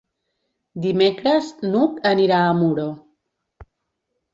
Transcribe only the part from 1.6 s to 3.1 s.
n'Hug anirà a Muro.